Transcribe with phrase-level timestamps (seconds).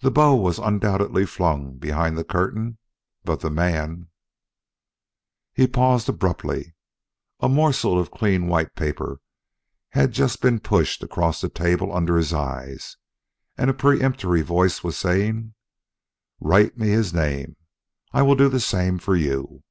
[0.00, 2.78] The bow was undoubtedly flung behind the curtain,
[3.22, 4.08] but the man"
[5.54, 6.74] He paused abruptly.
[7.38, 9.20] A morsel of clean white paper
[9.90, 12.96] had just been pushed across the table under his eyes,
[13.56, 15.54] and a peremptory voice was saying:
[16.40, 17.54] "Write me his name.
[18.12, 19.62] I will do the same for you."